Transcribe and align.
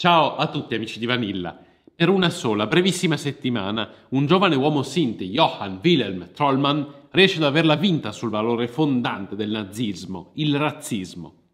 Ciao 0.00 0.36
a 0.36 0.46
tutti 0.46 0.76
amici 0.76 1.00
di 1.00 1.06
Vanilla. 1.06 1.58
Per 1.92 2.08
una 2.08 2.30
sola, 2.30 2.68
brevissima 2.68 3.16
settimana, 3.16 3.90
un 4.10 4.26
giovane 4.26 4.54
uomo 4.54 4.84
sinti, 4.84 5.28
Johann 5.30 5.78
Wilhelm 5.82 6.30
Trollmann, 6.30 6.84
riesce 7.10 7.38
ad 7.38 7.42
averla 7.42 7.74
vinta 7.74 8.12
sul 8.12 8.30
valore 8.30 8.68
fondante 8.68 9.34
del 9.34 9.50
nazismo, 9.50 10.30
il 10.34 10.56
razzismo. 10.56 11.48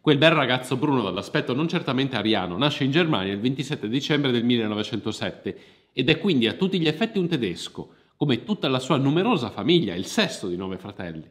Quel 0.00 0.16
bel 0.16 0.30
ragazzo 0.30 0.76
bruno 0.76 1.02
dall'aspetto 1.02 1.54
non 1.54 1.66
certamente 1.66 2.14
ariano 2.14 2.56
nasce 2.56 2.84
in 2.84 2.92
Germania 2.92 3.32
il 3.32 3.40
27 3.40 3.88
dicembre 3.88 4.30
del 4.30 4.44
1907 4.44 5.58
ed 5.92 6.08
è 6.08 6.20
quindi 6.20 6.46
a 6.46 6.52
tutti 6.52 6.78
gli 6.78 6.86
effetti 6.86 7.18
un 7.18 7.26
tedesco, 7.26 7.94
come 8.16 8.44
tutta 8.44 8.68
la 8.68 8.78
sua 8.78 8.96
numerosa 8.96 9.50
famiglia, 9.50 9.96
il 9.96 10.06
sesto 10.06 10.46
di 10.46 10.54
nove 10.54 10.78
fratelli. 10.78 11.28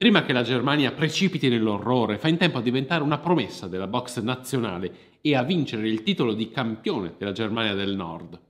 Prima 0.00 0.24
che 0.24 0.32
la 0.32 0.42
Germania 0.42 0.92
precipiti 0.92 1.50
nell'orrore, 1.50 2.16
fa 2.16 2.26
in 2.26 2.38
tempo 2.38 2.56
a 2.56 2.62
diventare 2.62 3.02
una 3.02 3.18
promessa 3.18 3.68
della 3.68 3.86
box 3.86 4.20
nazionale 4.20 5.09
e 5.20 5.34
a 5.34 5.42
vincere 5.42 5.88
il 5.88 6.02
titolo 6.02 6.34
di 6.34 6.50
campione 6.50 7.14
della 7.18 7.32
Germania 7.32 7.74
del 7.74 7.94
Nord. 7.94 8.40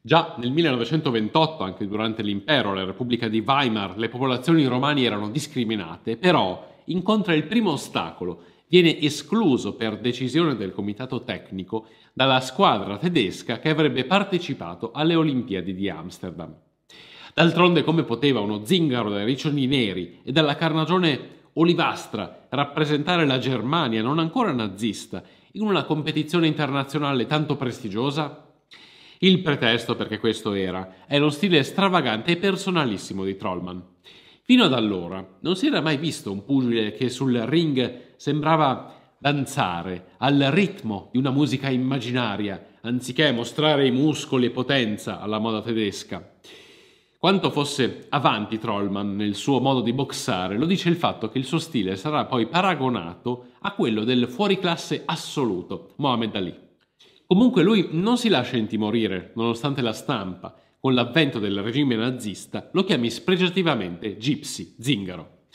Già 0.00 0.34
nel 0.38 0.50
1928, 0.50 1.64
anche 1.64 1.86
durante 1.86 2.22
l'impero, 2.22 2.72
la 2.72 2.84
Repubblica 2.84 3.28
di 3.28 3.42
Weimar, 3.46 3.98
le 3.98 4.08
popolazioni 4.08 4.64
romani 4.66 5.04
erano 5.04 5.28
discriminate, 5.28 6.16
però 6.16 6.76
incontra 6.86 7.34
il 7.34 7.44
primo 7.44 7.72
ostacolo, 7.72 8.42
viene 8.68 9.00
escluso 9.00 9.74
per 9.74 9.98
decisione 9.98 10.56
del 10.56 10.72
comitato 10.72 11.24
tecnico 11.24 11.88
dalla 12.12 12.40
squadra 12.40 12.96
tedesca 12.98 13.58
che 13.58 13.70
avrebbe 13.70 14.04
partecipato 14.04 14.92
alle 14.92 15.14
Olimpiadi 15.14 15.74
di 15.74 15.88
Amsterdam. 15.88 16.54
D'altronde 17.34 17.84
come 17.84 18.04
poteva 18.04 18.40
uno 18.40 18.64
zingaro 18.64 19.10
dai 19.10 19.24
riccioli 19.24 19.66
neri 19.66 20.20
e 20.22 20.32
dalla 20.32 20.56
carnagione 20.56 21.36
olivastra 21.54 22.46
rappresentare 22.48 23.26
la 23.26 23.38
Germania 23.38 24.02
non 24.02 24.18
ancora 24.18 24.52
nazista 24.52 25.22
in 25.58 25.66
una 25.66 25.84
competizione 25.84 26.46
internazionale 26.46 27.26
tanto 27.26 27.56
prestigiosa? 27.56 28.46
Il 29.18 29.40
pretesto 29.40 29.96
perché 29.96 30.18
questo 30.18 30.52
era 30.52 31.04
è 31.06 31.18
lo 31.18 31.30
stile 31.30 31.64
stravagante 31.64 32.32
e 32.32 32.36
personalissimo 32.36 33.24
di 33.24 33.36
Trollman. 33.36 33.82
Fino 34.42 34.64
ad 34.64 34.72
allora 34.72 35.26
non 35.40 35.56
si 35.56 35.66
era 35.66 35.80
mai 35.80 35.96
visto 35.96 36.30
un 36.30 36.44
pugile 36.44 36.92
che 36.92 37.08
sul 37.08 37.36
ring 37.42 38.14
sembrava 38.16 39.16
danzare 39.18 40.10
al 40.18 40.38
ritmo 40.52 41.08
di 41.10 41.18
una 41.18 41.32
musica 41.32 41.68
immaginaria, 41.68 42.76
anziché 42.82 43.32
mostrare 43.32 43.84
i 43.84 43.90
muscoli 43.90 44.46
e 44.46 44.50
potenza 44.50 45.20
alla 45.20 45.40
moda 45.40 45.60
tedesca. 45.60 46.36
Quanto 47.20 47.50
fosse 47.50 48.06
avanti 48.10 48.60
Trollman 48.60 49.16
nel 49.16 49.34
suo 49.34 49.58
modo 49.58 49.80
di 49.80 49.92
boxare 49.92 50.56
lo 50.56 50.66
dice 50.66 50.88
il 50.88 50.94
fatto 50.94 51.28
che 51.28 51.38
il 51.38 51.44
suo 51.44 51.58
stile 51.58 51.96
sarà 51.96 52.26
poi 52.26 52.46
paragonato 52.46 53.46
a 53.62 53.72
quello 53.72 54.04
del 54.04 54.28
fuoriclasse 54.28 55.02
assoluto, 55.04 55.94
Mohamed 55.96 56.36
Ali. 56.36 56.54
Comunque 57.26 57.64
lui 57.64 57.88
non 57.90 58.18
si 58.18 58.28
lascia 58.28 58.56
intimorire, 58.56 59.32
nonostante 59.34 59.82
la 59.82 59.92
stampa, 59.92 60.54
con 60.78 60.94
l'avvento 60.94 61.40
del 61.40 61.60
regime 61.60 61.96
nazista, 61.96 62.70
lo 62.72 62.84
chiami 62.84 63.10
spregiativamente 63.10 64.16
Gypsy, 64.16 64.76
zingaro. 64.78 65.46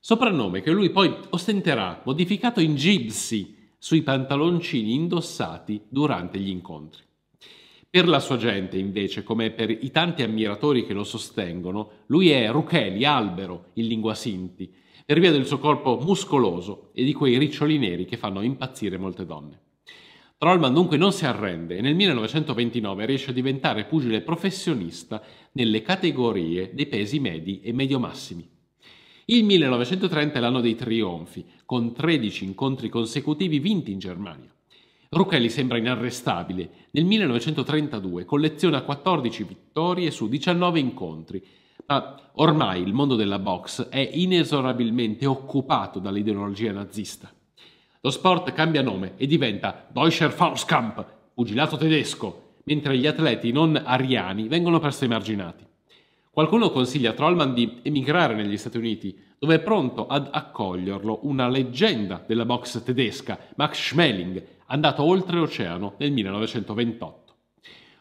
Soprannome 0.00 0.60
che 0.60 0.72
lui 0.72 0.90
poi 0.90 1.14
ostenterà, 1.30 2.02
modificato 2.04 2.58
in 2.58 2.74
Gypsy, 2.74 3.56
sui 3.78 4.02
pantaloncini 4.02 4.92
indossati 4.92 5.82
durante 5.88 6.40
gli 6.40 6.50
incontri. 6.50 7.04
Per 7.94 8.08
la 8.08 8.20
sua 8.20 8.38
gente, 8.38 8.78
invece, 8.78 9.22
come 9.22 9.50
per 9.50 9.68
i 9.68 9.90
tanti 9.90 10.22
ammiratori 10.22 10.86
che 10.86 10.94
lo 10.94 11.04
sostengono, 11.04 12.04
lui 12.06 12.30
è 12.30 12.50
Rucheli, 12.50 13.04
albero, 13.04 13.66
in 13.74 13.86
lingua 13.86 14.14
sinti, 14.14 14.72
per 15.04 15.20
via 15.20 15.30
del 15.30 15.44
suo 15.44 15.58
corpo 15.58 15.98
muscoloso 16.00 16.88
e 16.94 17.04
di 17.04 17.12
quei 17.12 17.36
riccioli 17.36 17.76
neri 17.76 18.06
che 18.06 18.16
fanno 18.16 18.40
impazzire 18.40 18.96
molte 18.96 19.26
donne. 19.26 19.60
Trollman 20.38 20.72
dunque 20.72 20.96
non 20.96 21.12
si 21.12 21.26
arrende 21.26 21.76
e 21.76 21.80
nel 21.82 21.94
1929 21.94 23.04
riesce 23.04 23.28
a 23.28 23.34
diventare 23.34 23.84
pugile 23.84 24.22
professionista 24.22 25.22
nelle 25.52 25.82
categorie 25.82 26.70
dei 26.72 26.86
pesi 26.86 27.20
medi 27.20 27.60
e 27.60 27.74
medio-massimi. 27.74 28.48
Il 29.26 29.44
1930 29.44 30.38
è 30.38 30.40
l'anno 30.40 30.62
dei 30.62 30.76
trionfi, 30.76 31.44
con 31.66 31.92
13 31.92 32.44
incontri 32.44 32.88
consecutivi 32.88 33.58
vinti 33.58 33.92
in 33.92 33.98
Germania. 33.98 34.51
Rucchelli 35.14 35.50
sembra 35.50 35.76
inarrestabile. 35.76 36.88
Nel 36.92 37.04
1932 37.04 38.24
colleziona 38.24 38.80
14 38.80 39.44
vittorie 39.44 40.10
su 40.10 40.26
19 40.26 40.80
incontri, 40.80 41.44
ma 41.86 42.18
ormai 42.36 42.80
il 42.80 42.94
mondo 42.94 43.14
della 43.14 43.38
box 43.38 43.88
è 43.88 44.08
inesorabilmente 44.10 45.26
occupato 45.26 45.98
dall'ideologia 45.98 46.72
nazista. 46.72 47.30
Lo 48.00 48.10
sport 48.10 48.52
cambia 48.52 48.80
nome 48.80 49.12
e 49.18 49.26
diventa 49.26 49.86
Deutscher 49.92 50.30
Faustkampf, 50.30 51.04
pugilato 51.34 51.76
tedesco, 51.76 52.54
mentre 52.64 52.96
gli 52.96 53.06
atleti 53.06 53.52
non 53.52 53.80
ariani 53.84 54.48
vengono 54.48 54.78
presto 54.78 55.04
emarginati. 55.04 55.66
Qualcuno 56.34 56.70
consiglia 56.70 57.10
a 57.10 57.12
Trollman 57.12 57.52
di 57.52 57.80
emigrare 57.82 58.34
negli 58.34 58.56
Stati 58.56 58.78
Uniti, 58.78 59.14
dove 59.38 59.56
è 59.56 59.60
pronto 59.60 60.06
ad 60.06 60.30
accoglierlo 60.32 61.18
una 61.24 61.46
leggenda 61.46 62.24
della 62.26 62.46
box 62.46 62.82
tedesca, 62.82 63.38
Max 63.56 63.90
Schmeling, 63.90 64.42
andato 64.68 65.02
oltreoceano 65.02 65.96
nel 65.98 66.10
1928. 66.10 67.34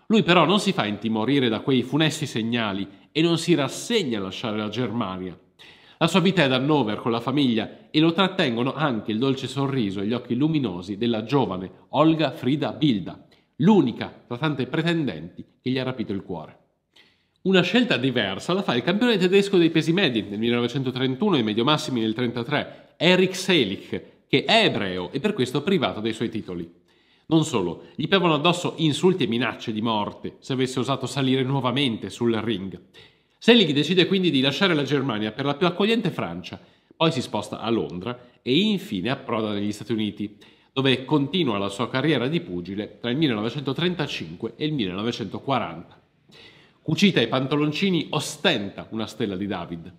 Lui 0.06 0.24
però 0.24 0.46
non 0.46 0.62
si 0.62 0.72
fa 0.72 0.86
intimorire 0.86 1.50
da 1.50 1.59
quei 1.59 1.84
funesti 1.84 2.25
segnali 2.25 2.88
e 3.12 3.22
non 3.22 3.38
si 3.38 3.53
rassegna 3.53 4.19
a 4.19 4.22
lasciare 4.22 4.56
la 4.56 4.69
Germania. 4.69 5.38
La 5.98 6.08
sua 6.08 6.22
vita 6.22 6.42
è 6.42 6.46
ad 6.46 6.53
Hannover 6.53 7.00
con 7.00 7.12
la 7.12 7.19
famiglia 7.19 7.90
e 7.92 8.00
lo 8.00 8.13
trattengono 8.13 8.74
anche 8.74 9.12
il 9.12 9.19
dolce 9.19 9.48
sorriso 9.48 10.00
e 10.00 10.06
gli 10.06 10.13
occhi 10.13 10.36
luminosi 10.36 10.96
della 10.96 11.25
giovane 11.25 11.69
Olga 11.90 12.31
Frida 12.31 12.72
Bilda, 12.72 13.28
l'unica 13.58 14.24
tra 14.25 14.38
tante 14.38 14.68
pretendenti 14.68 15.46
che 15.62 15.69
gli 15.69 15.78
ha 15.78 15.84
rapito 15.84 16.13
il 16.13 16.24
cuore. 16.24 16.59
Una 17.44 17.63
scelta 17.63 17.97
diversa 17.97 18.53
la 18.53 18.62
fa 18.62 18.75
il 18.75 18.84
campione 18.84 19.18
tedesco 19.18 19.57
dei 19.57 19.72
pesi 19.72 19.91
medi 19.94 20.22
nel 20.22 20.38
1931 20.38 21.38
e 21.38 21.41
medio 21.41 21.63
massimi 21.63 22.00
nel 22.00 22.13
1933, 22.16 22.94
Erich 22.97 23.35
Selig, 23.35 24.03
che 24.28 24.46
è 24.46 24.66
ebreo 24.66 25.12
e 25.12 25.19
per 25.19 25.34
questo 25.34 25.63
privato 25.63 26.01
dei 26.01 26.13
suoi 26.13 26.30
titoli. 26.30 26.72
Non 27.25 27.44
solo, 27.44 27.85
gli 27.96 28.07
piovono 28.07 28.35
addosso 28.35 28.75
insulti 28.78 29.24
e 29.24 29.28
minacce 29.28 29.74
di 29.74 29.81
morte 29.81 30.35
se 30.38 30.53
avesse 30.53 30.78
osato 30.78 31.07
salire 31.07 31.41
nuovamente 31.41 32.12
sul 32.12 32.31
ring. 32.35 32.80
Selig 33.40 33.72
decide 33.72 34.06
quindi 34.06 34.30
di 34.30 34.41
lasciare 34.41 34.75
la 34.75 34.84
Germania 34.84 35.31
per 35.31 35.46
la 35.46 35.56
più 35.56 35.66
accogliente 35.66 36.12
Francia, 36.12 36.62
poi 36.96 37.12
si 37.12 37.22
sposta 37.24 37.59
a 37.59 37.72
Londra 37.72 38.19
e 38.44 38.56
infine 38.56 39.09
approda 39.09 39.51
negli 39.51 39.72
Stati 39.72 39.94
Uniti, 39.94 40.38
dove 40.72 41.06
continua 41.06 41.57
la 41.57 41.69
sua 41.69 41.90
carriera 41.90 42.28
di 42.28 42.40
pugile 42.40 43.00
tra 43.00 43.10
il 43.10 43.18
1935 43.18 44.54
e 44.57 44.65
il 44.65 44.74
1940. 44.74 46.01
Cucita 46.81 47.19
ai 47.19 47.28
pantaloncini 47.28 48.07
ostenta 48.10 48.88
una 48.92 49.07
stella 49.07 49.36
di 49.36 49.48
David. 49.48 49.94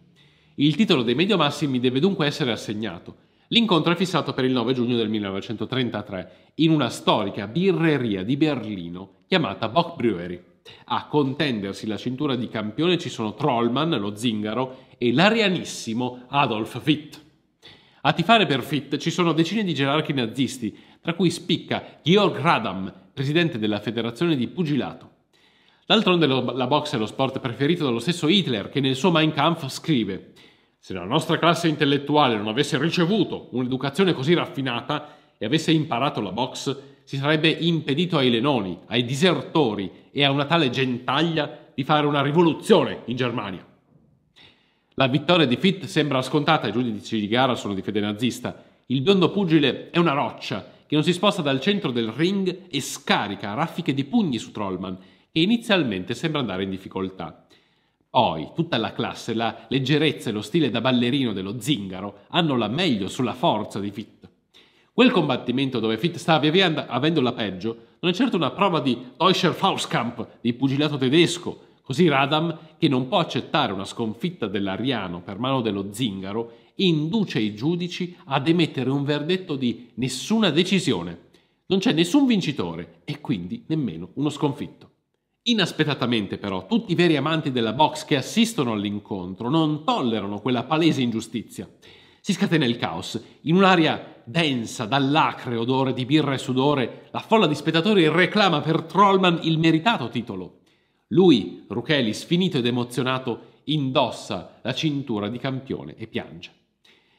Il 0.56 0.76
titolo 0.76 1.02
dei 1.02 1.14
medio 1.14 1.36
massimi 1.36 1.80
deve 1.80 2.00
dunque 2.00 2.26
essere 2.26 2.52
assegnato 2.52 3.30
L'incontro 3.52 3.92
è 3.92 3.96
fissato 3.96 4.32
per 4.32 4.46
il 4.46 4.52
9 4.52 4.72
giugno 4.72 4.96
del 4.96 5.10
1933 5.10 6.52
in 6.56 6.70
una 6.70 6.88
storica 6.88 7.46
birreria 7.46 8.24
di 8.24 8.38
Berlino 8.38 9.24
chiamata 9.26 9.68
Bock 9.68 9.96
Brewery. 9.96 10.42
A 10.86 11.06
contendersi 11.06 11.86
la 11.86 11.98
cintura 11.98 12.34
di 12.34 12.48
campione 12.48 12.96
ci 12.96 13.10
sono 13.10 13.34
Trollman, 13.34 13.90
lo 14.00 14.16
zingaro, 14.16 14.86
e 14.96 15.12
l'arianissimo 15.12 16.24
Adolf 16.28 16.80
Witt. 16.82 17.20
A 18.02 18.12
tifare 18.14 18.46
per 18.46 18.66
Witt 18.66 18.96
ci 18.96 19.10
sono 19.10 19.34
decine 19.34 19.64
di 19.64 19.74
gerarchi 19.74 20.14
nazisti, 20.14 20.74
tra 21.02 21.12
cui 21.12 21.28
spicca 21.28 21.98
Georg 22.02 22.38
Radam, 22.38 22.90
presidente 23.12 23.58
della 23.58 23.80
federazione 23.80 24.34
di 24.34 24.48
pugilato. 24.48 25.11
D'altronde 25.84 26.26
la 26.26 26.66
box 26.66 26.94
è 26.94 26.98
lo 26.98 27.06
sport 27.06 27.40
preferito 27.40 27.84
dallo 27.84 27.98
stesso 27.98 28.28
Hitler, 28.28 28.68
che 28.68 28.80
nel 28.80 28.94
suo 28.94 29.10
Mein 29.10 29.32
Kampf 29.32 29.68
scrive 29.68 30.32
se 30.78 30.94
la 30.94 31.04
nostra 31.04 31.38
classe 31.38 31.68
intellettuale 31.68 32.36
non 32.36 32.48
avesse 32.48 32.78
ricevuto 32.78 33.48
un'educazione 33.52 34.12
così 34.12 34.34
raffinata 34.34 35.16
e 35.38 35.44
avesse 35.44 35.70
imparato 35.70 36.20
la 36.20 36.32
box, 36.32 36.76
si 37.04 37.16
sarebbe 37.16 37.48
impedito 37.48 38.16
ai 38.16 38.30
lenoni, 38.30 38.78
ai 38.86 39.04
disertori 39.04 39.90
e 40.10 40.24
a 40.24 40.30
una 40.30 40.44
tale 40.44 40.70
gentaglia 40.70 41.70
di 41.74 41.84
fare 41.84 42.06
una 42.06 42.22
rivoluzione 42.22 43.02
in 43.06 43.16
Germania. 43.16 43.64
La 44.94 45.08
vittoria 45.08 45.46
di 45.46 45.56
Fitt 45.56 45.84
sembra 45.84 46.22
scontata, 46.22 46.68
i 46.68 46.72
giudici 46.72 47.18
di 47.18 47.28
gara 47.28 47.54
sono 47.54 47.74
di 47.74 47.82
fede 47.82 48.00
nazista. 48.00 48.64
Il 48.86 49.02
biondo 49.02 49.30
pugile 49.30 49.90
è 49.90 49.98
una 49.98 50.12
roccia 50.12 50.68
che 50.86 50.94
non 50.94 51.02
si 51.02 51.12
sposta 51.12 51.42
dal 51.42 51.60
centro 51.60 51.90
del 51.90 52.08
ring 52.08 52.66
e 52.70 52.80
scarica 52.80 53.54
raffiche 53.54 53.94
di 53.94 54.04
pugni 54.04 54.38
su 54.38 54.50
Trollman, 54.52 54.98
che 55.32 55.40
inizialmente 55.40 56.14
sembra 56.14 56.40
andare 56.40 56.64
in 56.64 56.70
difficoltà. 56.70 57.46
Poi 58.10 58.50
tutta 58.54 58.76
la 58.76 58.92
classe, 58.92 59.32
la 59.32 59.64
leggerezza 59.68 60.28
e 60.28 60.32
lo 60.32 60.42
stile 60.42 60.68
da 60.68 60.82
ballerino 60.82 61.32
dello 61.32 61.58
zingaro 61.58 62.26
hanno 62.28 62.56
la 62.56 62.68
meglio 62.68 63.08
sulla 63.08 63.32
forza 63.32 63.80
di 63.80 63.90
Fitt. 63.90 64.28
Quel 64.92 65.10
combattimento 65.10 65.80
dove 65.80 65.96
Fitt 65.96 66.16
sta 66.16 66.38
via 66.38 66.50
via 66.50 66.86
avendo 66.86 67.22
la 67.22 67.32
peggio 67.32 67.86
non 68.00 68.10
è 68.10 68.14
certo 68.14 68.36
una 68.36 68.50
prova 68.50 68.80
di 68.80 68.94
Deutscher 69.16 69.54
Faustkampf, 69.54 70.40
di 70.42 70.52
pugilato 70.52 70.98
tedesco, 70.98 71.70
Così 71.82 72.06
Radam, 72.08 72.56
che 72.78 72.88
non 72.88 73.08
può 73.08 73.18
accettare 73.18 73.72
una 73.72 73.84
sconfitta 73.84 74.46
dell'Ariano 74.46 75.20
per 75.20 75.38
mano 75.38 75.60
dello 75.60 75.88
zingaro, 75.92 76.52
induce 76.76 77.40
i 77.40 77.54
giudici 77.54 78.16
ad 78.26 78.46
emettere 78.46 78.90
un 78.90 79.04
verdetto 79.04 79.56
di 79.56 79.90
nessuna 79.94 80.50
decisione. 80.50 81.30
Non 81.66 81.80
c'è 81.80 81.92
nessun 81.92 82.26
vincitore 82.26 83.00
e 83.04 83.20
quindi 83.20 83.64
nemmeno 83.66 84.10
uno 84.14 84.30
sconfitto. 84.30 84.91
Inaspettatamente 85.44 86.38
però 86.38 86.66
tutti 86.66 86.92
i 86.92 86.94
veri 86.94 87.16
amanti 87.16 87.50
della 87.50 87.72
box 87.72 88.04
che 88.04 88.14
assistono 88.14 88.72
all'incontro 88.72 89.50
non 89.50 89.82
tollerano 89.82 90.40
quella 90.40 90.62
palese 90.62 91.02
ingiustizia. 91.02 91.68
Si 92.20 92.32
scatena 92.32 92.64
il 92.64 92.76
caos. 92.76 93.20
In 93.42 93.56
un'aria 93.56 94.22
densa 94.24 94.84
dall'acre 94.84 95.56
odore 95.56 95.92
di 95.94 96.04
birra 96.04 96.34
e 96.34 96.38
sudore, 96.38 97.08
la 97.10 97.18
folla 97.18 97.48
di 97.48 97.56
spettatori 97.56 98.08
reclama 98.08 98.60
per 98.60 98.82
Trollman 98.82 99.40
il 99.42 99.58
meritato 99.58 100.08
titolo. 100.08 100.60
Lui, 101.08 101.64
Rucheli, 101.66 102.14
sfinito 102.14 102.58
ed 102.58 102.66
emozionato, 102.66 103.60
indossa 103.64 104.60
la 104.62 104.72
cintura 104.72 105.28
di 105.28 105.38
campione 105.38 105.96
e 105.96 106.06
piange. 106.06 106.52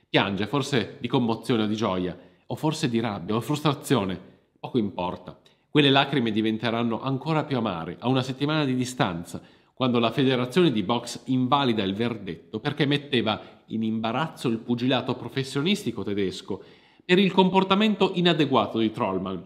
Piange 0.07 0.47
forse 0.47 0.95
di 1.01 1.09
commozione 1.09 1.63
o 1.63 1.67
di 1.67 1.75
gioia, 1.75 2.17
o 2.45 2.55
forse 2.55 2.87
di 2.87 3.01
rabbia 3.01 3.35
o 3.35 3.41
frustrazione, 3.41 4.17
poco 4.61 4.77
importa. 4.77 5.37
Quelle 5.73 5.89
lacrime 5.89 6.29
diventeranno 6.29 7.01
ancora 7.01 7.45
più 7.45 7.57
amare 7.57 7.95
a 7.97 8.07
una 8.07 8.21
settimana 8.21 8.63
di 8.63 8.75
distanza, 8.75 9.41
quando 9.73 9.97
la 9.97 10.11
federazione 10.11 10.71
di 10.71 10.83
box 10.83 11.23
invalida 11.25 11.81
il 11.81 11.95
verdetto 11.95 12.59
perché 12.59 12.85
metteva 12.85 13.41
in 13.69 13.81
imbarazzo 13.81 14.49
il 14.49 14.59
pugilato 14.59 15.15
professionistico 15.15 16.03
tedesco 16.03 16.63
per 17.03 17.17
il 17.17 17.31
comportamento 17.31 18.11
inadeguato 18.13 18.77
di 18.77 18.91
Trollman. 18.91 19.43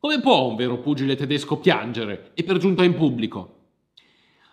Come 0.00 0.20
può 0.20 0.48
un 0.48 0.56
vero 0.56 0.78
pugile 0.78 1.14
tedesco 1.14 1.58
piangere, 1.58 2.32
e 2.34 2.42
per 2.42 2.58
giunta 2.58 2.82
in 2.82 2.96
pubblico? 2.96 3.58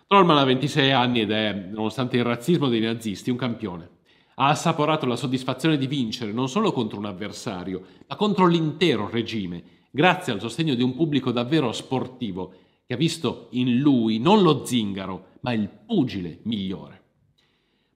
Trollman 0.06 0.38
ha 0.38 0.44
26 0.44 0.92
anni 0.92 1.22
ed 1.22 1.32
è, 1.32 1.52
nonostante 1.52 2.16
il 2.16 2.22
razzismo 2.22 2.68
dei 2.68 2.78
nazisti, 2.78 3.30
un 3.30 3.36
campione. 3.36 3.90
Ha 4.36 4.46
assaporato 4.46 5.06
la 5.06 5.16
soddisfazione 5.16 5.76
di 5.76 5.88
vincere 5.88 6.30
non 6.30 6.48
solo 6.48 6.70
contro 6.70 6.98
un 6.98 7.06
avversario, 7.06 7.82
ma 8.06 8.14
contro 8.14 8.46
l'intero 8.46 9.08
regime, 9.10 9.75
grazie 9.96 10.34
al 10.34 10.40
sostegno 10.40 10.74
di 10.74 10.82
un 10.82 10.94
pubblico 10.94 11.32
davvero 11.32 11.72
sportivo, 11.72 12.52
che 12.84 12.92
ha 12.92 12.98
visto 12.98 13.48
in 13.52 13.78
lui 13.78 14.18
non 14.18 14.42
lo 14.42 14.62
zingaro, 14.66 15.28
ma 15.40 15.54
il 15.54 15.70
pugile 15.86 16.40
migliore. 16.42 17.00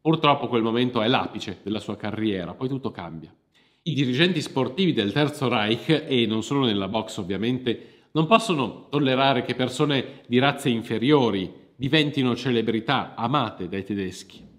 Purtroppo 0.00 0.48
quel 0.48 0.62
momento 0.62 1.02
è 1.02 1.08
l'apice 1.08 1.58
della 1.62 1.78
sua 1.78 1.96
carriera, 1.96 2.54
poi 2.54 2.68
tutto 2.68 2.90
cambia. 2.90 3.32
I 3.82 3.92
dirigenti 3.92 4.40
sportivi 4.40 4.94
del 4.94 5.12
Terzo 5.12 5.46
Reich, 5.46 6.06
e 6.08 6.24
non 6.24 6.42
solo 6.42 6.64
nella 6.64 6.88
box 6.88 7.18
ovviamente, 7.18 8.06
non 8.12 8.26
possono 8.26 8.88
tollerare 8.88 9.42
che 9.42 9.54
persone 9.54 10.22
di 10.26 10.38
razze 10.38 10.70
inferiori, 10.70 11.52
diventino 11.76 12.34
celebrità 12.34 13.14
amate 13.14 13.68
dai 13.68 13.84
tedeschi. 13.84 14.49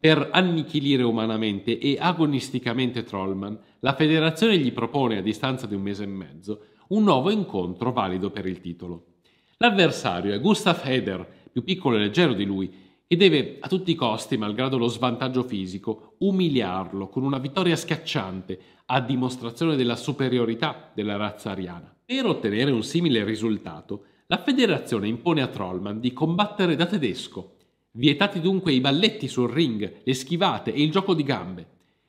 Per 0.00 0.28
annichilire 0.32 1.02
umanamente 1.02 1.78
e 1.78 1.96
agonisticamente 1.98 3.02
Trollman, 3.02 3.58
la 3.80 3.94
federazione 3.94 4.56
gli 4.58 4.72
propone 4.72 5.18
a 5.18 5.22
distanza 5.22 5.66
di 5.66 5.74
un 5.74 5.82
mese 5.82 6.04
e 6.04 6.06
mezzo 6.06 6.60
un 6.88 7.02
nuovo 7.02 7.30
incontro 7.30 7.92
valido 7.92 8.30
per 8.30 8.46
il 8.46 8.60
titolo. 8.60 9.14
L'avversario 9.56 10.32
è 10.32 10.40
Gustav 10.40 10.80
Heder, 10.84 11.26
più 11.50 11.64
piccolo 11.64 11.96
e 11.96 11.98
leggero 11.98 12.32
di 12.32 12.44
lui, 12.44 12.72
e 13.08 13.16
deve 13.16 13.56
a 13.58 13.66
tutti 13.66 13.90
i 13.90 13.96
costi, 13.96 14.36
malgrado 14.36 14.78
lo 14.78 14.86
svantaggio 14.86 15.42
fisico, 15.42 16.14
umiliarlo 16.18 17.08
con 17.08 17.24
una 17.24 17.38
vittoria 17.38 17.74
schiacciante 17.74 18.60
a 18.86 19.00
dimostrazione 19.00 19.74
della 19.74 19.96
superiorità 19.96 20.92
della 20.94 21.16
razza 21.16 21.50
ariana. 21.50 21.92
Per 22.04 22.24
ottenere 22.24 22.70
un 22.70 22.84
simile 22.84 23.24
risultato, 23.24 24.04
la 24.28 24.38
federazione 24.38 25.08
impone 25.08 25.42
a 25.42 25.48
Trollman 25.48 25.98
di 25.98 26.12
combattere 26.12 26.76
da 26.76 26.86
tedesco. 26.86 27.56
Vietati 27.98 28.40
dunque 28.40 28.72
i 28.72 28.78
balletti 28.78 29.26
sul 29.26 29.50
ring, 29.50 30.02
le 30.04 30.14
schivate 30.14 30.72
e 30.72 30.80
il 30.80 30.92
gioco 30.92 31.14
di 31.14 31.24
gambe. 31.24 31.66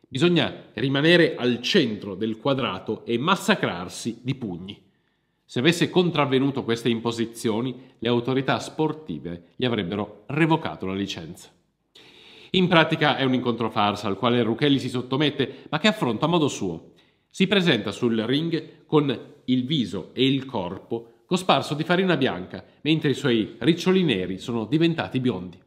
Bisogna 0.08 0.66
rimanere 0.74 1.36
al 1.36 1.64
centro 1.64 2.14
del 2.14 2.38
quadrato 2.38 3.04
e 3.06 3.18
massacrarsi 3.18 4.20
di 4.22 4.36
pugni. 4.36 4.80
Se 5.44 5.58
avesse 5.58 5.90
contravvenuto 5.90 6.64
queste 6.64 6.90
imposizioni, 6.90 7.76
le 7.98 8.08
autorità 8.08 8.60
sportive 8.60 9.46
gli 9.56 9.66
avrebbero 9.66 10.26
revocato 10.28 10.86
la 10.86 10.94
licenza. 10.94 11.50
In 12.52 12.68
pratica 12.68 13.18
è 13.18 13.24
un 13.24 13.34
incontro 13.34 13.72
farsa 13.72 14.08
al 14.08 14.18
quale 14.18 14.44
Ruchelli 14.44 14.78
si 14.78 14.90
sottomette, 14.90 15.66
ma 15.70 15.80
che 15.80 15.88
affronta 15.88 16.26
a 16.26 16.30
modo 16.30 16.50
suo. 16.50 16.92
Si 17.28 17.48
presenta 17.48 17.92
sul 17.92 18.16
ring 18.28 18.86
con 18.86 19.20
il 19.46 19.66
viso 19.66 20.12
e 20.14 20.28
il 20.28 20.46
corpo 20.46 21.24
cosparso 21.26 21.74
di 21.74 21.84
farina 21.84 22.16
bianca, 22.16 22.64
mentre 22.82 23.10
i 23.10 23.16
suoi 23.16 23.56
riccioli 23.58 24.04
neri 24.04 24.38
sono 24.38 24.66
diventati 24.66 25.20
biondi. 25.20 25.60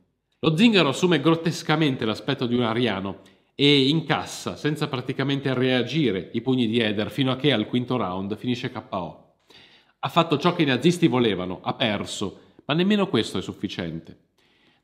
Lo 0.44 0.56
zingaro 0.56 0.88
assume 0.88 1.20
grottescamente 1.20 2.04
l'aspetto 2.04 2.46
di 2.46 2.56
un 2.56 2.64
ariano 2.64 3.20
e 3.54 3.86
incassa, 3.86 4.56
senza 4.56 4.88
praticamente 4.88 5.54
reagire, 5.54 6.30
i 6.32 6.40
pugni 6.40 6.66
di 6.66 6.80
Eder 6.80 7.12
fino 7.12 7.30
a 7.30 7.36
che 7.36 7.52
al 7.52 7.68
quinto 7.68 7.96
round 7.96 8.36
finisce 8.36 8.72
KO. 8.72 9.34
Ha 10.00 10.08
fatto 10.08 10.38
ciò 10.38 10.52
che 10.52 10.62
i 10.62 10.66
nazisti 10.66 11.06
volevano, 11.06 11.60
ha 11.62 11.74
perso, 11.74 12.40
ma 12.64 12.74
nemmeno 12.74 13.06
questo 13.06 13.38
è 13.38 13.40
sufficiente. 13.40 14.18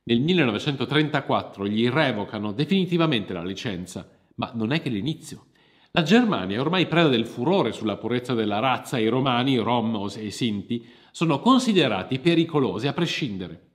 Nel 0.05 0.21
1934 0.21 1.67
gli 1.67 1.89
revocano 1.89 2.53
definitivamente 2.53 3.33
la 3.33 3.43
licenza, 3.43 4.09
ma 4.37 4.53
non 4.55 4.71
è 4.71 4.81
che 4.81 4.91
l'inizio. 4.91 5.47
La 5.91 6.03
Germania 6.03 6.59
è 6.59 6.61
ormai 6.61 6.87
preda 6.87 7.09
del 7.09 7.27
furore 7.27 7.73
sulla 7.73 7.97
purezza 7.97 8.33
della 8.33 8.61
razza 8.61 8.97
e 8.97 9.03
i 9.03 9.09
romani, 9.09 9.57
rom 9.57 10.09
e 10.17 10.31
sinti, 10.31 10.87
sono 11.11 11.41
considerati 11.41 12.21
pericolosi 12.21 12.87
a 12.87 12.93
prescindere. 12.93 13.68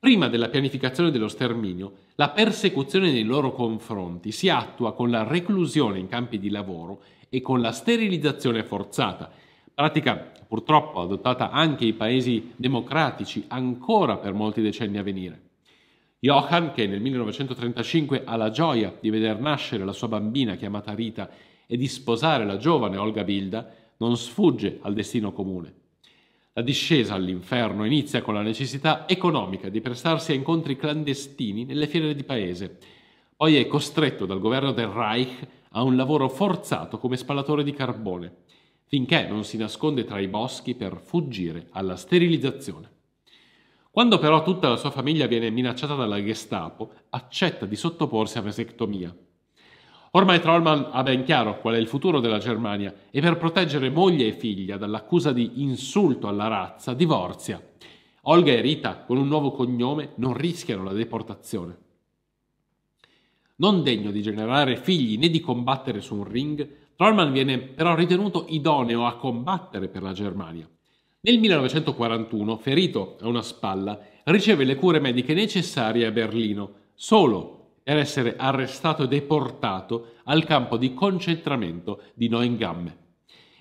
Prima 0.00 0.28
della 0.28 0.48
pianificazione 0.48 1.10
dello 1.10 1.26
sterminio, 1.26 1.92
la 2.14 2.28
persecuzione 2.28 3.10
nei 3.10 3.24
loro 3.24 3.50
confronti 3.50 4.30
si 4.30 4.48
attua 4.48 4.94
con 4.94 5.10
la 5.10 5.24
reclusione 5.24 5.98
in 5.98 6.06
campi 6.06 6.38
di 6.38 6.50
lavoro 6.50 7.02
e 7.28 7.40
con 7.40 7.60
la 7.60 7.72
sterilizzazione 7.72 8.62
forzata, 8.62 9.28
pratica 9.74 10.30
purtroppo 10.46 11.00
adottata 11.00 11.50
anche 11.50 11.84
in 11.84 11.96
paesi 11.96 12.52
democratici 12.54 13.46
ancora 13.48 14.18
per 14.18 14.34
molti 14.34 14.62
decenni 14.62 14.98
a 14.98 15.02
venire. 15.02 15.40
Johann, 16.20 16.68
che 16.74 16.86
nel 16.86 17.00
1935 17.00 18.22
ha 18.24 18.36
la 18.36 18.50
gioia 18.50 18.96
di 19.00 19.10
veder 19.10 19.40
nascere 19.40 19.84
la 19.84 19.92
sua 19.92 20.06
bambina 20.06 20.54
chiamata 20.54 20.94
Rita 20.94 21.28
e 21.66 21.76
di 21.76 21.88
sposare 21.88 22.46
la 22.46 22.56
giovane 22.56 22.96
Olga 22.96 23.24
Bilda, 23.24 23.68
non 23.96 24.16
sfugge 24.16 24.78
al 24.82 24.94
destino 24.94 25.32
comune. 25.32 25.74
La 26.58 26.64
discesa 26.64 27.14
all'inferno 27.14 27.84
inizia 27.84 28.20
con 28.20 28.34
la 28.34 28.42
necessità 28.42 29.08
economica 29.08 29.68
di 29.68 29.80
prestarsi 29.80 30.32
a 30.32 30.34
incontri 30.34 30.74
clandestini 30.74 31.64
nelle 31.64 31.86
fiere 31.86 32.16
di 32.16 32.24
paese. 32.24 32.78
Poi 33.36 33.54
è 33.54 33.68
costretto 33.68 34.26
dal 34.26 34.40
governo 34.40 34.72
del 34.72 34.88
Reich 34.88 35.46
a 35.70 35.84
un 35.84 35.94
lavoro 35.94 36.28
forzato 36.28 36.98
come 36.98 37.16
spallatore 37.16 37.62
di 37.62 37.72
carbone, 37.72 38.38
finché 38.86 39.28
non 39.28 39.44
si 39.44 39.56
nasconde 39.56 40.02
tra 40.02 40.18
i 40.18 40.26
boschi 40.26 40.74
per 40.74 41.00
fuggire 41.00 41.68
alla 41.70 41.94
sterilizzazione. 41.94 42.90
Quando 43.88 44.18
però 44.18 44.42
tutta 44.42 44.68
la 44.68 44.76
sua 44.76 44.90
famiglia 44.90 45.28
viene 45.28 45.50
minacciata 45.50 45.94
dalla 45.94 46.20
Gestapo, 46.20 46.90
accetta 47.10 47.66
di 47.66 47.76
sottoporsi 47.76 48.36
a 48.36 48.42
vasectomia. 48.42 49.16
Ormai 50.12 50.40
Trollman 50.40 50.88
ha 50.92 51.02
ben 51.02 51.22
chiaro 51.22 51.60
qual 51.60 51.74
è 51.74 51.78
il 51.78 51.86
futuro 51.86 52.20
della 52.20 52.38
Germania 52.38 52.94
e 53.10 53.20
per 53.20 53.36
proteggere 53.36 53.90
moglie 53.90 54.26
e 54.26 54.32
figlia 54.32 54.78
dall'accusa 54.78 55.32
di 55.32 55.62
insulto 55.62 56.28
alla 56.28 56.48
razza 56.48 56.94
divorzia. 56.94 57.62
Olga 58.22 58.52
e 58.52 58.60
Rita, 58.60 59.04
con 59.04 59.18
un 59.18 59.28
nuovo 59.28 59.50
cognome, 59.52 60.12
non 60.16 60.34
rischiano 60.34 60.82
la 60.82 60.92
deportazione. 60.92 61.76
Non 63.56 63.82
degno 63.82 64.10
di 64.10 64.22
generare 64.22 64.76
figli 64.76 65.18
né 65.18 65.28
di 65.28 65.40
combattere 65.40 66.00
su 66.00 66.14
un 66.14 66.24
ring, 66.24 66.68
Trollman 66.96 67.32
viene 67.32 67.58
però 67.58 67.94
ritenuto 67.94 68.46
idoneo 68.48 69.06
a 69.06 69.16
combattere 69.16 69.88
per 69.88 70.02
la 70.02 70.12
Germania. 70.12 70.68
Nel 71.20 71.38
1941, 71.38 72.56
ferito 72.56 73.16
a 73.20 73.28
una 73.28 73.42
spalla, 73.42 73.98
riceve 74.24 74.64
le 74.64 74.76
cure 74.76 75.00
mediche 75.00 75.34
necessarie 75.34 76.06
a 76.06 76.10
Berlino, 76.10 76.72
solo 76.94 77.57
per 77.88 77.96
essere 77.96 78.36
arrestato 78.36 79.04
e 79.04 79.08
deportato 79.08 80.16
al 80.24 80.44
campo 80.44 80.76
di 80.76 80.92
concentramento 80.92 82.02
di 82.12 82.28
Neuengamme. 82.28 82.96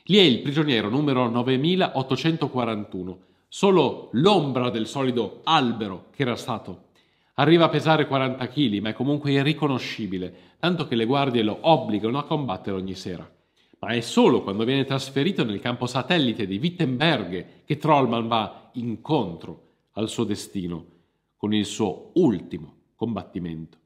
Lì 0.08 0.18
è 0.18 0.22
il 0.22 0.40
prigioniero 0.40 0.90
numero 0.90 1.30
9841, 1.30 3.20
solo 3.48 4.10
l'ombra 4.12 4.70
del 4.70 4.86
solido 4.86 5.40
albero 5.46 6.08
che 6.12 6.24
era 6.24 6.36
stato. 6.36 6.88
Arriva 7.36 7.64
a 7.64 7.70
pesare 7.70 8.06
40 8.06 8.46
kg, 8.50 8.80
ma 8.80 8.90
è 8.90 8.94
comunque 8.94 9.32
irriconoscibile, 9.32 10.36
tanto 10.60 10.90
che 10.90 10.96
le 10.96 11.06
guardie 11.06 11.42
lo 11.42 11.60
obbligano 11.62 12.18
a 12.18 12.26
combattere 12.26 12.76
ogni 12.76 12.96
sera. 12.96 13.34
Ma 13.80 13.92
è 13.92 14.02
solo 14.02 14.44
quando 14.44 14.66
viene 14.66 14.84
trasferito 14.84 15.46
nel 15.46 15.62
campo 15.62 15.86
satellite 15.86 16.46
di 16.46 16.58
Wittenberg 16.58 17.64
che 17.64 17.78
Trollman 17.78 18.28
va 18.28 18.72
incontro 18.74 19.68
al 19.94 20.10
suo 20.10 20.26
destino 20.26 20.86
con 21.38 21.54
il 21.54 21.66
suo 21.66 22.12
ultimo 22.16 22.74
combattimento. 22.94 23.86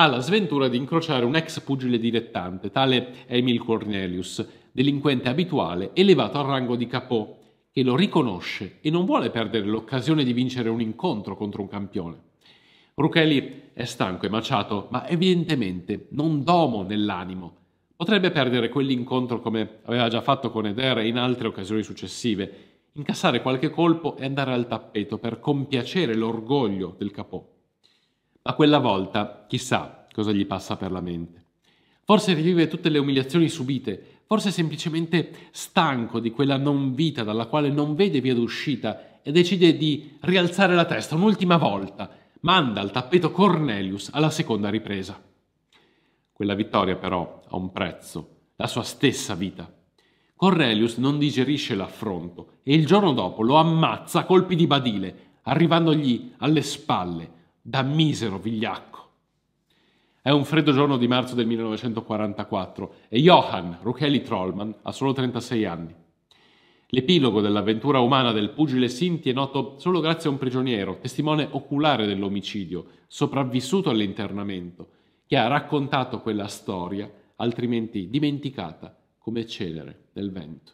Ha 0.00 0.06
la 0.06 0.20
sventura 0.20 0.68
di 0.68 0.76
incrociare 0.76 1.24
un 1.24 1.34
ex 1.34 1.58
pugile 1.58 1.98
dilettante, 1.98 2.70
tale 2.70 3.26
Emil 3.26 3.58
Cornelius, 3.58 4.46
delinquente 4.70 5.28
abituale 5.28 5.90
elevato 5.92 6.38
al 6.38 6.46
rango 6.46 6.76
di 6.76 6.86
capò, 6.86 7.36
che 7.68 7.82
lo 7.82 7.96
riconosce 7.96 8.78
e 8.80 8.90
non 8.90 9.04
vuole 9.04 9.30
perdere 9.30 9.66
l'occasione 9.66 10.22
di 10.22 10.32
vincere 10.32 10.68
un 10.68 10.80
incontro 10.80 11.34
contro 11.34 11.62
un 11.62 11.68
campione. 11.68 12.16
Ruchelli 12.94 13.70
è 13.72 13.82
stanco 13.86 14.26
e 14.26 14.28
maciato, 14.28 14.86
ma 14.90 15.04
evidentemente 15.08 16.06
non 16.10 16.44
domo 16.44 16.84
nell'animo. 16.84 17.56
Potrebbe 17.96 18.30
perdere 18.30 18.68
quell'incontro 18.68 19.40
come 19.40 19.80
aveva 19.86 20.06
già 20.06 20.20
fatto 20.20 20.52
con 20.52 20.64
Eder 20.64 20.98
in 20.98 21.16
altre 21.16 21.48
occasioni 21.48 21.82
successive, 21.82 22.52
incassare 22.92 23.42
qualche 23.42 23.70
colpo 23.70 24.16
e 24.16 24.24
andare 24.24 24.52
al 24.52 24.68
tappeto 24.68 25.18
per 25.18 25.40
compiacere 25.40 26.14
l'orgoglio 26.14 26.94
del 26.96 27.10
capò. 27.10 27.44
Ma 28.48 28.54
quella 28.54 28.78
volta 28.78 29.44
chissà 29.46 30.06
cosa 30.10 30.32
gli 30.32 30.46
passa 30.46 30.78
per 30.78 30.90
la 30.90 31.02
mente. 31.02 31.44
Forse 32.02 32.32
rivive 32.32 32.66
tutte 32.66 32.88
le 32.88 32.98
umiliazioni 32.98 33.46
subite, 33.46 34.22
forse 34.24 34.48
è 34.48 34.52
semplicemente 34.52 35.50
stanco 35.50 36.18
di 36.18 36.30
quella 36.30 36.56
non 36.56 36.94
vita 36.94 37.24
dalla 37.24 37.44
quale 37.44 37.68
non 37.68 37.94
vede 37.94 38.22
via 38.22 38.32
d'uscita 38.32 39.20
e 39.20 39.32
decide 39.32 39.76
di 39.76 40.16
rialzare 40.20 40.74
la 40.74 40.86
testa 40.86 41.14
un'ultima 41.14 41.58
volta. 41.58 42.10
Manda 42.40 42.80
al 42.80 42.90
tappeto 42.90 43.32
Cornelius 43.32 44.08
alla 44.14 44.30
seconda 44.30 44.70
ripresa. 44.70 45.22
Quella 46.32 46.54
vittoria 46.54 46.96
però 46.96 47.42
ha 47.46 47.54
un 47.54 47.70
prezzo, 47.70 48.36
la 48.56 48.66
sua 48.66 48.82
stessa 48.82 49.34
vita. 49.34 49.70
Cornelius 50.34 50.96
non 50.96 51.18
digerisce 51.18 51.74
l'affronto 51.74 52.60
e 52.62 52.72
il 52.72 52.86
giorno 52.86 53.12
dopo 53.12 53.42
lo 53.42 53.56
ammazza 53.56 54.20
a 54.20 54.24
colpi 54.24 54.56
di 54.56 54.66
badile, 54.66 55.32
arrivandogli 55.42 56.32
alle 56.38 56.62
spalle, 56.62 57.36
da 57.68 57.82
misero 57.82 58.38
vigliacco. 58.38 58.96
È 60.22 60.30
un 60.30 60.46
freddo 60.46 60.72
giorno 60.72 60.96
di 60.96 61.06
marzo 61.06 61.34
del 61.34 61.46
1944 61.46 62.94
e 63.10 63.20
Johann 63.20 63.74
Rucheli 63.82 64.22
Trollman 64.22 64.74
ha 64.82 64.92
solo 64.92 65.12
36 65.12 65.64
anni. 65.66 65.94
L'epilogo 66.86 67.42
dell'avventura 67.42 68.00
umana 68.00 68.32
del 68.32 68.52
pugile 68.52 68.88
Sinti 68.88 69.28
è 69.28 69.34
noto 69.34 69.78
solo 69.78 70.00
grazie 70.00 70.30
a 70.30 70.32
un 70.32 70.38
prigioniero, 70.38 70.96
testimone 70.98 71.46
oculare 71.50 72.06
dell'omicidio, 72.06 72.86
sopravvissuto 73.06 73.90
all'internamento, 73.90 74.88
che 75.26 75.36
ha 75.36 75.46
raccontato 75.46 76.22
quella 76.22 76.46
storia, 76.46 77.10
altrimenti 77.36 78.08
dimenticata 78.08 78.96
come 79.18 79.46
celere 79.46 80.04
nel 80.14 80.32
vento. 80.32 80.72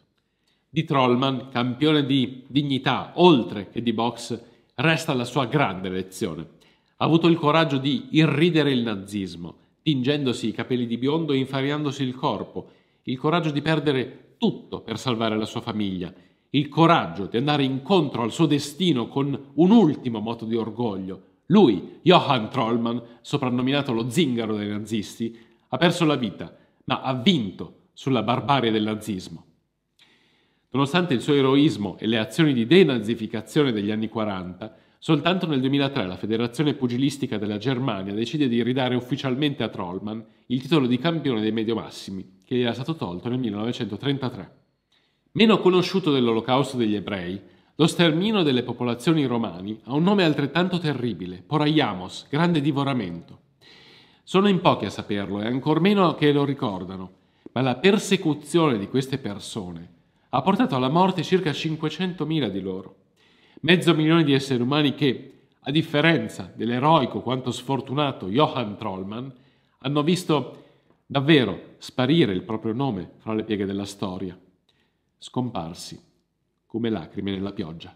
Di 0.69 0.85
Trollman, 0.85 1.49
campione 1.49 2.05
di 2.05 2.45
dignità 2.47 3.11
oltre 3.15 3.67
che 3.67 3.81
di 3.81 3.91
box, 3.91 4.41
resta 4.75 5.13
la 5.13 5.25
sua 5.25 5.45
grande 5.45 5.89
lezione. 5.89 6.54
Ha 6.97 7.05
avuto 7.05 7.27
il 7.27 7.37
coraggio 7.37 7.77
di 7.77 8.07
irridere 8.11 8.71
il 8.71 8.81
nazismo, 8.81 9.57
tingendosi 9.81 10.47
i 10.47 10.53
capelli 10.53 10.87
di 10.87 10.97
biondo 10.97 11.33
e 11.33 11.37
infariandosi 11.37 12.03
il 12.03 12.15
corpo, 12.15 12.69
il 13.03 13.17
coraggio 13.17 13.51
di 13.51 13.61
perdere 13.61 14.35
tutto 14.37 14.81
per 14.81 14.97
salvare 14.97 15.37
la 15.37 15.45
sua 15.45 15.61
famiglia, 15.61 16.13
il 16.51 16.69
coraggio 16.69 17.25
di 17.25 17.35
andare 17.35 17.63
incontro 17.63 18.21
al 18.21 18.31
suo 18.31 18.45
destino 18.45 19.07
con 19.07 19.51
un 19.53 19.71
ultimo 19.71 20.19
moto 20.19 20.45
di 20.45 20.55
orgoglio. 20.55 21.21
Lui, 21.47 21.99
Johann 22.01 22.47
Trollman, 22.47 23.01
soprannominato 23.21 23.91
lo 23.91 24.09
zingaro 24.09 24.55
dei 24.55 24.69
nazisti, 24.69 25.37
ha 25.67 25.77
perso 25.77 26.05
la 26.05 26.15
vita, 26.15 26.55
ma 26.85 27.01
ha 27.01 27.13
vinto 27.13 27.89
sulla 27.91 28.23
barbarie 28.23 28.71
del 28.71 28.83
nazismo. 28.83 29.45
Nonostante 30.69 31.13
il 31.13 31.21
suo 31.21 31.33
eroismo 31.33 31.97
e 31.99 32.07
le 32.07 32.17
azioni 32.17 32.53
di 32.53 32.65
denazificazione 32.65 33.71
degli 33.71 33.91
anni 33.91 34.07
40, 34.07 34.75
soltanto 34.99 35.47
nel 35.47 35.59
2003 35.61 36.05
la 36.05 36.17
Federazione 36.17 36.73
Pugilistica 36.73 37.37
della 37.37 37.57
Germania 37.57 38.13
decide 38.13 38.47
di 38.47 38.63
ridare 38.63 38.95
ufficialmente 38.95 39.63
a 39.63 39.69
Trollman 39.69 40.23
il 40.47 40.61
titolo 40.61 40.87
di 40.87 40.97
campione 40.97 41.41
dei 41.41 41.51
medio-massimi, 41.51 42.39
che 42.45 42.55
gli 42.55 42.61
era 42.61 42.73
stato 42.73 42.95
tolto 42.95 43.29
nel 43.29 43.39
1933. 43.39 44.55
Meno 45.33 45.59
conosciuto 45.59 46.11
dell'olocausto 46.11 46.77
degli 46.77 46.95
ebrei, 46.95 47.39
lo 47.75 47.87
sterminio 47.87 48.41
delle 48.41 48.63
popolazioni 48.63 49.25
romani 49.25 49.79
ha 49.83 49.93
un 49.93 50.03
nome 50.03 50.23
altrettanto 50.23 50.79
terribile, 50.79 51.43
Poraiamos, 51.45 52.27
grande 52.29 52.61
divoramento. 52.61 53.39
Sono 54.23 54.47
in 54.47 54.61
pochi 54.61 54.85
a 54.85 54.89
saperlo 54.89 55.41
e 55.41 55.47
ancor 55.47 55.81
meno 55.81 56.15
che 56.15 56.31
lo 56.31 56.45
ricordano, 56.45 57.11
ma 57.51 57.61
la 57.61 57.75
persecuzione 57.75 58.77
di 58.77 58.87
queste 58.87 59.17
persone 59.17 59.93
ha 60.29 60.41
portato 60.41 60.75
alla 60.75 60.89
morte 60.89 61.23
circa 61.23 61.51
500.000 61.51 62.47
di 62.47 62.59
loro. 62.61 62.95
Mezzo 63.65 63.95
milione 63.95 64.23
di 64.23 64.31
esseri 64.31 64.61
umani 64.61 64.93
che, 64.93 65.47
a 65.61 65.71
differenza 65.71 66.51
dell'eroico 66.53 67.21
quanto 67.21 67.49
sfortunato 67.49 68.27
Johann 68.27 68.75
Trollmann, 68.75 69.27
hanno 69.79 70.03
visto 70.03 70.65
davvero 71.07 71.73
sparire 71.79 72.31
il 72.31 72.43
proprio 72.43 72.73
nome 72.73 73.13
fra 73.17 73.33
le 73.33 73.43
pieghe 73.43 73.65
della 73.65 73.85
storia, 73.85 74.39
scomparsi 75.17 75.99
come 76.67 76.91
lacrime 76.91 77.31
nella 77.31 77.53
pioggia. 77.53 77.95